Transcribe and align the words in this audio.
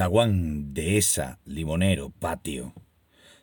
zaguán, 0.00 0.72
dehesa, 0.72 1.40
limonero, 1.44 2.08
patio, 2.08 2.72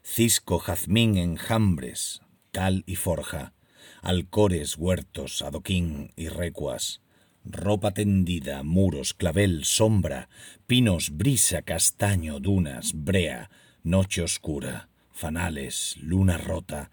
cisco, 0.02 0.58
jazmín, 0.58 1.16
enjambres, 1.16 2.24
cal 2.52 2.84
y 2.88 2.96
forja, 2.96 3.54
alcores, 4.02 4.76
huertos, 4.76 5.44
adoquín 5.44 6.14
y 6.16 6.30
recuas, 6.30 7.04
ropa 7.46 7.92
tendida, 7.92 8.64
muros, 8.64 9.14
clavel, 9.14 9.66
sombra, 9.66 10.30
pinos, 10.66 11.12
brisa, 11.16 11.62
castaño, 11.62 12.40
dunas, 12.40 12.94
brea, 12.96 13.52
noche 13.84 14.24
oscura, 14.24 14.90
fanales, 15.12 15.96
luna 16.02 16.40
rota, 16.40 16.90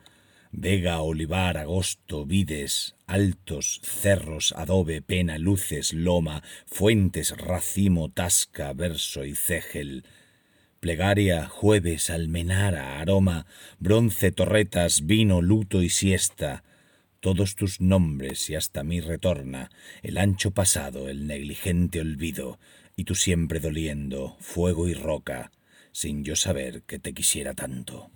vega, 0.57 1.01
olivar, 1.01 1.59
agosto, 1.59 2.25
vides, 2.25 2.95
altos, 3.07 3.81
cerros, 3.83 4.53
adobe, 4.57 5.03
pena, 5.03 5.39
luces, 5.39 5.93
loma, 5.93 6.43
fuentes, 6.67 7.37
racimo, 7.37 8.11
tasca, 8.11 8.73
verso 8.73 9.25
y 9.25 9.35
cegel, 9.35 10.05
plegaria, 10.81 11.49
jueves, 11.49 12.09
almenara, 12.09 13.01
aroma, 13.01 13.47
bronce, 13.79 14.31
torretas, 14.31 15.07
vino, 15.07 15.43
luto 15.43 15.83
y 15.83 15.89
siesta, 15.89 16.63
todos 17.21 17.57
tus 17.57 17.81
nombres 17.81 18.49
y 18.51 18.55
hasta 18.55 18.85
mí 18.85 19.01
retorna 19.01 19.71
el 20.03 20.19
ancho 20.19 20.53
pasado, 20.53 21.09
el 21.09 21.27
negligente 21.27 22.01
olvido, 22.01 22.59
y 22.97 23.05
tú 23.05 23.15
siempre 23.15 23.61
doliendo, 23.61 24.37
fuego 24.41 24.89
y 24.89 24.95
roca, 24.95 25.51
sin 25.91 26.23
yo 26.23 26.37
saber 26.37 26.83
que 26.83 26.99
te 26.99 27.13
quisiera 27.13 27.55
tanto. 27.55 28.11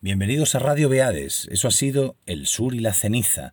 Bienvenidos 0.00 0.54
a 0.54 0.60
Radio 0.60 0.88
Beades, 0.88 1.48
eso 1.50 1.66
ha 1.66 1.72
sido 1.72 2.14
El 2.24 2.46
Sur 2.46 2.72
y 2.72 2.78
la 2.78 2.94
Ceniza, 2.94 3.52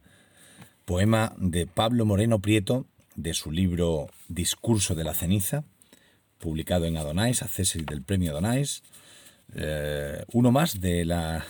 poema 0.85 1.33
de 1.39 1.65
Pablo 1.65 2.05
Moreno 2.05 2.37
Prieto, 2.37 2.85
de 3.15 3.33
su 3.33 3.51
libro 3.51 4.11
Discurso 4.27 4.93
de 4.93 5.03
la 5.03 5.15
Ceniza, 5.15 5.63
publicado 6.37 6.85
en 6.85 6.97
Adonais, 6.97 7.41
acceso 7.41 7.79
del 7.79 8.03
premio 8.03 8.29
Adonais, 8.29 8.83
eh, 9.55 10.23
uno 10.33 10.51
más 10.51 10.79
de 10.79 11.03
la, 11.03 11.43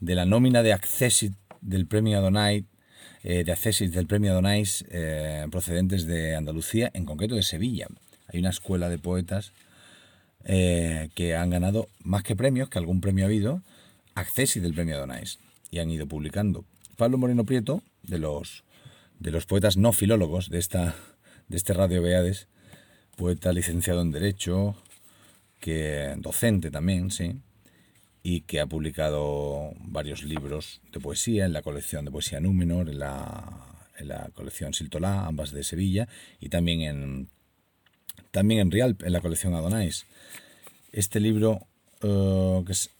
de 0.00 0.14
la 0.14 0.24
nómina 0.24 0.62
de 0.62 0.72
Accessit 0.72 1.34
del 1.60 1.86
premio 1.86 2.16
Adonai, 2.16 2.64
eh, 3.24 3.44
de 3.44 3.52
Accesis 3.52 3.92
del 3.92 4.06
premio 4.06 4.32
Adonais, 4.32 4.86
eh, 4.88 5.46
procedentes 5.50 6.06
de 6.06 6.36
Andalucía, 6.36 6.90
en 6.94 7.04
concreto 7.04 7.34
de 7.34 7.42
Sevilla. 7.42 7.86
Hay 8.28 8.40
una 8.40 8.48
escuela 8.48 8.88
de 8.88 8.96
poetas 8.96 9.52
que 10.44 11.36
han 11.36 11.50
ganado 11.50 11.88
más 12.02 12.22
que 12.24 12.34
premios, 12.34 12.70
que 12.70 12.78
algún 12.78 13.00
premio 13.00 13.24
ha 13.24 13.28
habido, 13.28 13.62
Accesis 14.14 14.62
del 14.62 14.74
premio 14.74 14.96
Adonais, 14.96 15.38
y 15.70 15.78
han 15.78 15.90
ido 15.90 16.06
publicando. 16.06 16.64
Pablo 16.96 17.18
Moreno 17.18 17.44
Prieto, 17.44 17.82
de 18.02 18.18
los, 18.18 18.64
de 19.18 19.30
los 19.30 19.46
poetas 19.46 19.76
no 19.76 19.92
filólogos 19.92 20.50
de, 20.50 20.58
esta, 20.58 20.94
de 21.48 21.56
este 21.56 21.72
Radio 21.72 22.02
Beades, 22.02 22.48
poeta 23.16 23.52
licenciado 23.52 24.02
en 24.02 24.10
Derecho, 24.10 24.76
que 25.60 26.14
docente 26.18 26.70
también, 26.70 27.10
sí, 27.10 27.36
y 28.22 28.42
que 28.42 28.60
ha 28.60 28.66
publicado 28.66 29.72
varios 29.80 30.22
libros 30.22 30.80
de 30.92 31.00
poesía 31.00 31.44
en 31.44 31.52
la 31.52 31.62
colección 31.62 32.04
de 32.04 32.10
poesía 32.10 32.40
Númenor, 32.40 32.88
en 32.88 32.98
la, 32.98 33.88
en 33.98 34.08
la 34.08 34.30
colección 34.34 34.74
Siltolá, 34.74 35.26
ambas 35.26 35.50
de 35.50 35.64
Sevilla, 35.64 36.08
y 36.40 36.48
también 36.48 36.82
en, 36.82 37.28
también 38.30 38.60
en 38.60 38.70
Real, 38.70 38.96
en 39.02 39.12
la 39.12 39.20
colección 39.20 39.54
Adonais. 39.54 40.06
Este 40.92 41.20
libro, 41.20 41.66
uh, 42.02 42.64
que 42.64 42.72
es, 42.72 42.90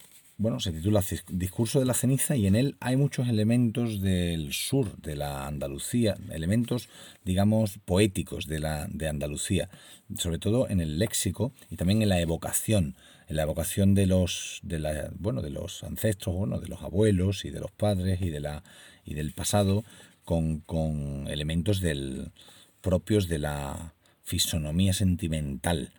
bueno, 0.43 0.59
se 0.59 0.73
titula 0.73 1.03
Discurso 1.29 1.79
de 1.79 1.87
la 1.87 1.95
ceniza 1.95 2.35
y 2.37 2.49
en 2.49 2.57
él 2.57 2.77
hay 2.81 2.97
muchos 2.97 3.29
elementos 3.29 4.01
del 4.01 4.53
sur 4.53 4.97
de 4.97 5.15
la 5.15 5.47
Andalucía, 5.47 6.17
elementos, 6.33 6.89
digamos, 7.25 7.79
poéticos 7.85 8.49
de, 8.49 8.59
la, 8.59 8.89
de 8.91 9.09
Andalucía, 9.09 9.71
sobre 10.19 10.39
todo 10.39 10.69
en 10.69 10.81
el 10.81 10.99
léxico 10.99 11.53
y 11.71 11.77
también 11.77 12.03
en 12.03 12.09
la 12.09 12.21
evocación 12.21 12.97
la 13.29 13.45
evocación 13.45 13.95
de 13.95 14.07
los, 14.07 14.61
de 14.63 14.79
la, 14.79 15.11
bueno, 15.19 15.41
de 15.41 15.49
los 15.49 15.85
ancestros, 15.85 16.37
bueno, 16.37 16.61
de 16.61 16.69
los 16.69 16.83
abuelos 16.83 17.47
y 17.47 17.51
de 17.51 17.61
los 17.61 17.71
padres 17.71 18.21
y, 18.21 18.29
de 18.29 18.41
la, 18.41 18.63
y 19.07 19.15
del 19.15 19.33
pasado 19.33 19.85
con, 20.25 20.59
con 20.59 21.29
elementos 21.29 21.81
del, 21.81 22.31
propios 22.83 23.29
de 23.29 23.39
la 23.39 23.95
fisonomía 24.23 24.93
sentimental 24.93 25.95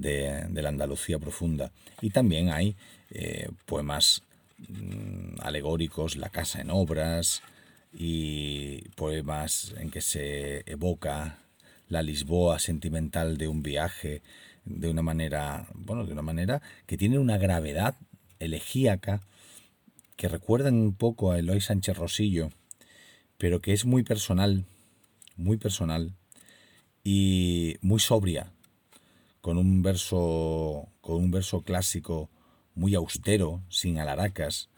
de, 0.00 0.48
la 0.50 0.68
Andalucía 0.68 1.18
profunda. 1.18 1.70
Y 2.00 2.10
también 2.10 2.50
hay 2.50 2.76
eh, 3.10 3.48
poemas 3.66 4.22
mm, 4.68 5.40
alegóricos, 5.40 6.16
La 6.16 6.28
casa 6.28 6.60
en 6.60 6.70
obras, 6.70 7.42
y 7.92 8.80
poemas 8.96 9.74
en 9.78 9.90
que 9.90 10.00
se 10.00 10.62
evoca 10.70 11.38
la 11.88 12.02
Lisboa 12.02 12.58
sentimental 12.58 13.38
de 13.38 13.48
un 13.48 13.62
viaje, 13.62 14.22
de 14.64 14.90
una 14.90 15.02
manera, 15.02 15.66
bueno, 15.74 16.04
de 16.04 16.12
una 16.12 16.22
manera 16.22 16.60
que 16.86 16.98
tiene 16.98 17.18
una 17.18 17.38
gravedad 17.38 17.94
elegíaca 18.38 19.20
que 20.16 20.28
recuerdan 20.28 20.74
un 20.74 20.94
poco 20.94 21.32
a 21.32 21.38
Eloy 21.38 21.60
Sánchez 21.60 21.96
Rosillo, 21.96 22.50
pero 23.38 23.60
que 23.60 23.72
es 23.72 23.84
muy 23.84 24.02
personal, 24.02 24.64
muy 25.36 25.56
personal 25.56 26.12
y 27.04 27.76
muy 27.80 28.00
sobria, 28.00 28.52
con 29.48 29.56
un 29.56 29.80
verso, 29.80 30.92
con 31.00 31.16
un 31.16 31.30
verso 31.30 31.62
clásico 31.62 32.28
muy 32.74 32.94
austero, 32.94 33.62
sin 33.70 33.98
alaracas, 33.98 34.68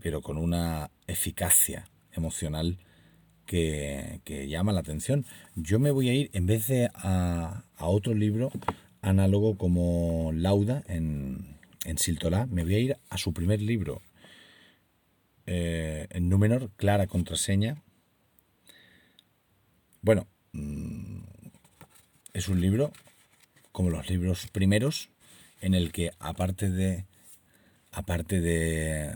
pero 0.00 0.22
con 0.22 0.36
una 0.38 0.92
eficacia 1.08 1.88
emocional 2.12 2.78
que, 3.46 4.20
llama 4.48 4.72
la 4.72 4.78
atención. 4.78 5.26
Yo 5.56 5.80
me 5.80 5.90
voy 5.90 6.08
a 6.08 6.14
ir, 6.14 6.30
en 6.34 6.46
vez 6.46 6.68
de 6.68 6.88
a, 6.94 7.64
a 7.74 7.86
otro 7.86 8.14
libro, 8.14 8.52
análogo 9.00 9.58
como 9.58 10.30
Lauda 10.32 10.84
en, 10.86 11.58
en 11.84 11.98
Siltolá. 11.98 12.46
Me 12.46 12.62
voy 12.62 12.76
a 12.76 12.78
ir 12.78 12.96
a 13.10 13.18
su 13.18 13.32
primer 13.32 13.60
libro, 13.60 14.02
eh, 15.46 16.06
en 16.10 16.28
Númenor, 16.28 16.70
Clara 16.76 17.08
Contraseña. 17.08 17.82
Bueno, 20.00 20.28
mm, 20.52 21.22
es 22.34 22.46
un 22.46 22.60
libro, 22.60 22.92
como 23.72 23.90
los 23.90 24.08
libros 24.08 24.46
primeros, 24.52 25.08
en 25.60 25.74
el 25.74 25.92
que 25.92 26.12
aparte 26.18 26.70
de, 26.70 27.06
aparte 27.90 28.40
de 28.40 29.12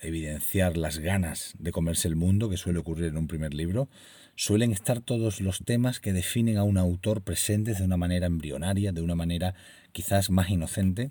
evidenciar 0.00 0.76
las 0.76 0.98
ganas 0.98 1.54
de 1.58 1.72
comerse 1.72 2.08
el 2.08 2.16
mundo, 2.16 2.50
que 2.50 2.56
suele 2.56 2.78
ocurrir 2.78 3.06
en 3.06 3.16
un 3.16 3.28
primer 3.28 3.54
libro, 3.54 3.88
suelen 4.34 4.72
estar 4.72 5.00
todos 5.00 5.40
los 5.40 5.58
temas 5.64 6.00
que 6.00 6.12
definen 6.12 6.56
a 6.56 6.64
un 6.64 6.78
autor 6.78 7.22
presentes 7.22 7.78
de 7.78 7.84
una 7.84 7.96
manera 7.96 8.26
embrionaria, 8.26 8.92
de 8.92 9.02
una 9.02 9.14
manera 9.14 9.54
quizás 9.92 10.30
más 10.30 10.48
inocente. 10.50 11.10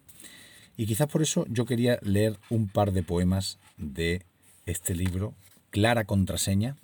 Y 0.76 0.88
quizás 0.88 1.08
por 1.08 1.22
eso 1.22 1.46
yo 1.50 1.66
quería 1.66 2.00
leer 2.02 2.38
un 2.50 2.68
par 2.68 2.92
de 2.92 3.04
poemas 3.04 3.60
de 3.78 4.24
este 4.66 4.96
libro, 4.96 5.36
Clara 5.70 6.06
Contraseña, 6.06 6.76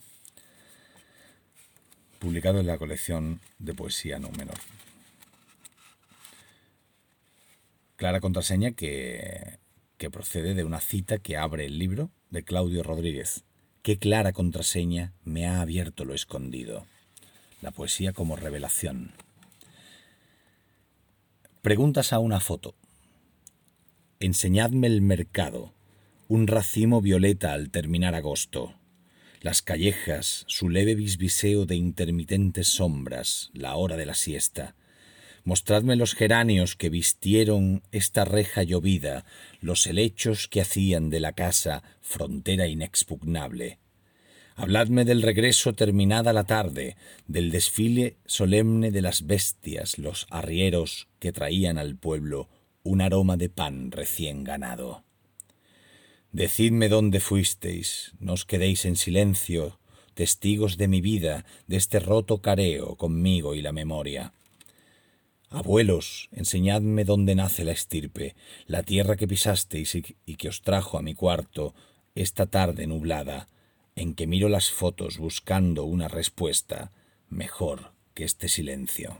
publicado 2.20 2.60
en 2.60 2.68
la 2.68 2.78
colección 2.78 3.40
de 3.58 3.74
poesía 3.74 4.20
no 4.20 4.30
menor. 4.32 4.58
Clara 8.06 8.22
Contraseña 8.22 8.74
que, 8.74 9.58
que 9.98 10.12
procede 10.12 10.54
de 10.54 10.64
una 10.64 10.80
cita 10.80 11.18
que 11.18 11.38
abre 11.38 11.66
el 11.66 11.80
libro 11.80 12.12
de 12.30 12.44
Claudio 12.44 12.84
Rodríguez, 12.84 13.46
Qué 13.82 13.98
clara 13.98 14.32
contraseña 14.32 15.16
me 15.24 15.48
ha 15.48 15.60
abierto 15.60 16.06
lo 16.06 16.14
escondido. 16.14 16.86
La 17.64 17.72
poesía 17.72 18.14
como 18.14 18.36
revelación. 18.36 19.14
Preguntas 21.64 22.14
a 22.14 22.20
una 22.20 22.40
foto. 22.40 22.76
Enseñadme 24.20 24.86
el 24.86 25.02
mercado, 25.02 25.74
un 26.28 26.46
racimo 26.46 27.02
violeta 27.02 27.54
al 27.54 27.72
terminar 27.72 28.14
agosto. 28.14 28.76
Las 29.42 29.64
callejas, 29.64 30.44
su 30.46 30.70
leve 30.70 30.94
bisbiseo 30.94 31.66
de 31.66 31.76
intermitentes 31.76 32.68
sombras, 32.68 33.50
la 33.54 33.76
hora 33.78 33.98
de 33.98 34.06
la 34.06 34.14
siesta 34.14 34.76
Mostradme 35.46 35.96
los 35.96 36.16
geranios 36.16 36.76
que 36.76 36.90
vistieron 36.90 37.84
esta 37.92 38.26
reja 38.26 38.64
llovida, 38.64 39.26
los 39.62 39.86
helechos 39.86 40.48
que 40.48 40.60
hacían 40.60 41.12
de 41.12 41.20
la 41.20 41.34
casa 41.34 41.84
frontera 42.02 42.68
inexpugnable. 42.68 43.78
Habladme 44.56 45.06
del 45.06 45.22
regreso 45.22 45.74
terminada 45.74 46.34
la 46.34 46.46
tarde, 46.46 46.98
del 47.28 47.52
desfile 47.52 48.18
solemne 48.26 48.90
de 48.90 49.04
las 49.04 49.28
bestias, 49.28 50.00
los 50.00 50.26
arrieros 50.32 51.10
que 51.20 51.32
traían 51.32 51.78
al 51.78 51.96
pueblo 51.96 52.50
un 52.82 53.02
aroma 53.02 53.38
de 53.38 53.50
pan 53.50 53.92
recién 53.92 54.44
ganado. 54.44 55.04
Decidme 56.32 56.90
dónde 56.90 57.20
fuisteis, 57.20 58.14
no 58.20 58.34
os 58.34 58.46
quedéis 58.46 58.84
en 58.86 58.96
silencio, 58.96 59.80
testigos 60.16 60.78
de 60.78 60.88
mi 60.88 61.02
vida, 61.02 61.46
de 61.68 61.78
este 61.78 62.00
roto 62.00 62.42
careo 62.42 62.96
conmigo 62.96 63.54
y 63.54 63.62
la 63.62 63.72
memoria. 63.72 64.34
Abuelos, 65.56 66.28
enseñadme 66.34 67.06
dónde 67.06 67.34
nace 67.34 67.64
la 67.64 67.72
estirpe, 67.72 68.36
la 68.68 68.84
tierra 68.84 69.16
que 69.16 69.26
pisasteis 69.26 69.96
y 69.96 70.36
que 70.36 70.50
os 70.50 70.62
trajo 70.62 70.98
a 70.98 71.02
mi 71.02 71.16
cuarto 71.16 71.74
esta 72.14 72.46
tarde 72.46 72.88
nublada, 72.88 73.48
en 73.96 74.16
que 74.16 74.28
miro 74.28 74.50
las 74.50 74.70
fotos 74.70 75.18
buscando 75.18 75.86
una 75.86 76.10
respuesta 76.10 76.92
mejor 77.30 77.94
que 78.14 78.26
este 78.26 78.50
silencio. 78.50 79.18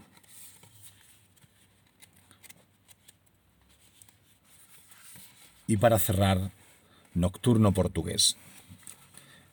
Y 5.68 5.78
para 5.78 6.00
cerrar, 6.00 6.52
Nocturno 7.14 7.72
portugués. 7.72 8.36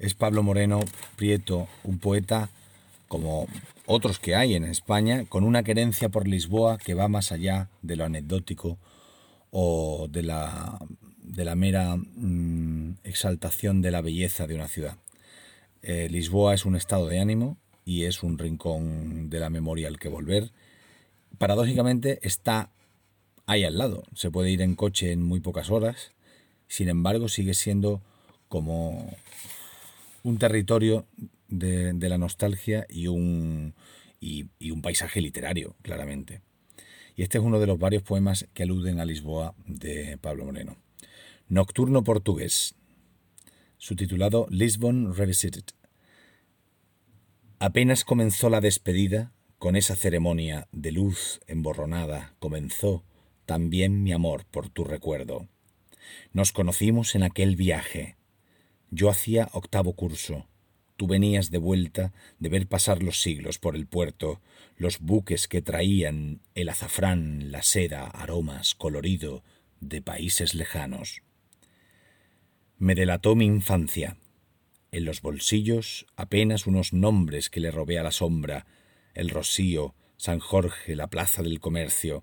Es 0.01 0.15
Pablo 0.15 0.43
Moreno 0.43 0.81
Prieto, 1.15 1.69
un 1.85 2.01
poeta 2.01 2.51
como 3.13 3.47
otros 3.85 4.19
que 4.19 4.35
hay 4.35 4.55
en 4.55 4.65
España, 4.65 5.27
con 5.29 5.45
una 5.45 5.63
querencia 5.63 6.09
por 6.09 6.27
Lisboa 6.27 6.79
que 6.79 6.95
va 6.95 7.09
más 7.09 7.31
allá 7.31 7.69
de 7.83 7.97
lo 7.97 8.07
anecdótico 8.07 8.79
o 9.51 10.09
de 10.11 10.23
la, 10.23 10.79
de 11.19 11.45
la 11.45 11.55
mera 11.55 11.97
mm, 11.97 13.01
exaltación 13.05 13.83
de 13.83 13.91
la 13.91 14.01
belleza 14.01 14.47
de 14.47 14.55
una 14.55 14.67
ciudad. 14.67 14.97
Eh, 15.83 16.09
Lisboa 16.11 16.55
es 16.55 16.65
un 16.65 16.75
estado 16.75 17.07
de 17.07 17.21
ánimo 17.21 17.59
y 17.85 18.05
es 18.05 18.23
un 18.23 18.39
rincón 18.39 19.29
de 19.29 19.41
la 19.41 19.51
memoria 19.51 19.89
al 19.89 19.99
que 19.99 20.09
volver. 20.09 20.51
Paradójicamente 21.37 22.19
está 22.23 22.71
ahí 23.45 23.63
al 23.63 23.77
lado, 23.77 24.05
se 24.15 24.31
puede 24.31 24.51
ir 24.51 24.63
en 24.63 24.75
coche 24.75 25.13
en 25.13 25.23
muy 25.23 25.41
pocas 25.41 25.69
horas, 25.69 26.13
sin 26.67 26.89
embargo 26.89 27.29
sigue 27.29 27.53
siendo 27.53 28.01
como 28.49 29.15
un 30.23 30.39
territorio 30.39 31.05
de, 31.53 32.09
la 32.09 32.19
nostalgia 32.19 32.87
y 32.89 33.07
un, 33.07 33.75
y 34.21 34.71
un 34.71 34.83
paisaje 34.83 35.21
literario, 35.21 35.77
claramente. 35.83 36.41
Y 37.15 37.23
este 37.23 37.39
es 37.39 37.45
uno 37.45 37.61
de 37.61 37.67
los 37.67 37.79
varios 37.79 38.03
poemas 38.03 38.49
que 38.55 38.63
aluden 38.63 38.99
a 38.99 39.05
Lisboa 39.05 39.55
de 39.67 40.19
Pablo 40.19 40.47
Moreno. 40.47 40.77
Nocturno 41.49 42.03
portugués, 42.03 42.75
subtitulado 43.77 44.47
Lisbon 44.49 45.15
Revisited. 45.15 45.65
Apenas 47.59 48.05
comenzó 48.05 48.49
la 48.49 48.61
despedida, 48.61 49.33
con 49.59 49.77
esa 49.77 49.95
ceremonia 49.95 50.67
de 50.73 50.91
luz 50.91 51.41
emborronada 51.47 52.35
comenzó 52.41 53.05
también 53.45 54.03
mi 54.03 54.13
amor 54.13 54.45
por 54.47 54.69
tu 54.71 54.83
recuerdo. 54.83 55.47
Nos 56.33 56.53
conocimos 56.53 57.15
en 57.15 57.23
aquel 57.23 57.55
viaje. 57.55 58.17
Yo 58.91 59.11
hacía 59.11 59.49
octavo 59.53 59.93
curso. 59.93 60.49
Tú 61.03 61.09
venías 61.09 61.51
de 61.51 61.59
vuelta 61.59 62.13
de 62.39 62.49
ver 62.49 62.69
pasar 62.69 63.03
los 63.03 63.21
siglos 63.21 63.59
por 63.59 63.75
el 63.75 63.89
puerto, 63.89 64.41
los 64.77 65.01
buques 65.01 65.49
que 65.49 65.61
traían 65.61 66.39
el 66.55 66.69
azafrán, 66.69 67.51
la 67.51 67.65
seda, 67.65 68.07
aromas, 68.07 68.77
colorido 68.77 69.43
de 69.81 70.01
países 70.01 70.55
lejanos. 70.55 71.23
Me 72.79 72.95
delató 72.95 73.35
mi 73.35 73.47
infancia. 73.47 74.17
En 74.93 75.05
los 75.05 75.23
bolsillos 75.23 76.07
apenas 76.15 76.69
unos 76.69 76.93
nombres 76.93 77.51
que 77.51 77.59
le 77.59 77.73
robé 77.73 77.99
a 77.99 78.05
la 78.05 78.13
sombra, 78.13 78.67
el 79.15 79.29
Rocío, 79.29 79.97
San 80.17 80.39
Jorge, 80.39 80.95
la 80.95 81.09
Plaza 81.09 81.43
del 81.43 81.59
Comercio. 81.59 82.23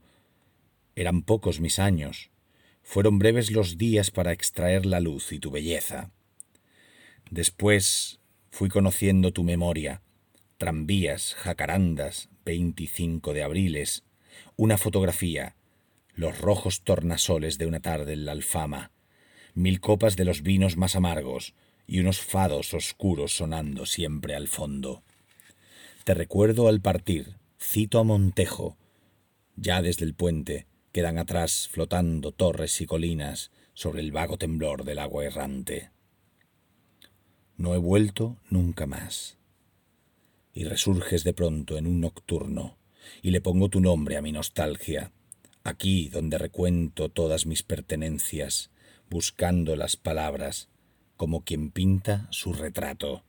Eran 0.95 1.23
pocos 1.23 1.59
mis 1.59 1.79
años. 1.79 2.31
Fueron 2.81 3.19
breves 3.19 3.51
los 3.51 3.77
días 3.77 4.09
para 4.09 4.31
extraer 4.31 4.85
la 4.85 5.01
luz 5.01 5.33
y 5.33 5.39
tu 5.39 5.51
belleza. 5.51 6.13
Después 7.29 8.19
fui 8.49 8.69
conociendo 8.69 9.31
tu 9.31 9.43
memoria, 9.43 10.01
tranvías, 10.57 11.35
jacarandas, 11.35 12.29
25 12.45 13.33
de 13.33 13.43
abriles, 13.43 14.03
una 14.55 14.77
fotografía, 14.77 15.55
los 16.13 16.39
rojos 16.39 16.81
tornasoles 16.81 17.57
de 17.57 17.65
una 17.65 17.79
tarde 17.79 18.13
en 18.13 18.25
la 18.25 18.33
alfama, 18.33 18.91
mil 19.53 19.79
copas 19.79 20.15
de 20.15 20.25
los 20.25 20.41
vinos 20.41 20.77
más 20.77 20.95
amargos 20.95 21.53
y 21.87 21.99
unos 21.99 22.19
fados 22.19 22.73
oscuros 22.73 23.35
sonando 23.35 23.85
siempre 23.85 24.35
al 24.35 24.47
fondo. 24.47 25.03
Te 26.03 26.13
recuerdo 26.13 26.67
al 26.67 26.81
partir, 26.81 27.37
cito 27.59 27.99
a 27.99 28.03
Montejo. 28.03 28.77
Ya 29.55 29.81
desde 29.81 30.05
el 30.05 30.13
puente 30.13 30.67
quedan 30.91 31.17
atrás 31.17 31.67
flotando 31.71 32.31
torres 32.31 32.81
y 32.81 32.85
colinas 32.85 33.51
sobre 33.73 34.01
el 34.01 34.11
vago 34.11 34.37
temblor 34.37 34.83
del 34.83 34.99
agua 34.99 35.25
errante. 35.25 35.91
No 37.59 37.75
he 37.75 37.77
vuelto 37.77 38.37
nunca 38.49 38.87
más. 38.87 39.37
Y 40.53 40.63
resurges 40.63 41.25
de 41.25 41.33
pronto 41.33 41.77
en 41.77 41.87
un 41.87 41.99
nocturno, 41.99 42.77
y 43.21 43.31
le 43.31 43.41
pongo 43.41 43.67
tu 43.67 43.81
nombre 43.81 44.15
a 44.15 44.21
mi 44.21 44.31
nostalgia, 44.31 45.11
aquí 45.65 46.07
donde 46.07 46.37
recuento 46.37 47.09
todas 47.09 47.45
mis 47.45 47.61
pertenencias, 47.63 48.71
buscando 49.09 49.75
las 49.75 49.97
palabras, 49.97 50.69
como 51.17 51.43
quien 51.43 51.69
pinta 51.69 52.29
su 52.31 52.53
retrato 52.53 53.25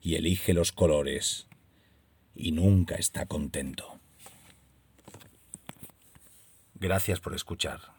y 0.00 0.14
elige 0.14 0.54
los 0.54 0.72
colores, 0.72 1.46
y 2.34 2.52
nunca 2.52 2.94
está 2.94 3.26
contento. 3.26 4.00
Gracias 6.74 7.20
por 7.20 7.34
escuchar. 7.34 7.93